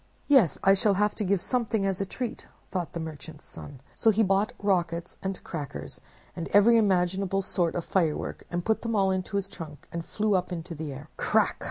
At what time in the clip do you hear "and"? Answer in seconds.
5.21-5.37, 6.35-6.47, 9.91-10.03